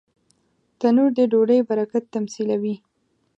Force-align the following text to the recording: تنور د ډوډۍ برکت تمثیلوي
تنور 0.79 1.09
د 1.17 1.19
ډوډۍ 1.31 1.59
برکت 1.69 2.03
تمثیلوي 2.15 2.75